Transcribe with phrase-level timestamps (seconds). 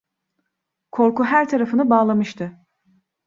[0.91, 2.51] Korku her tarafını bağlamıştı.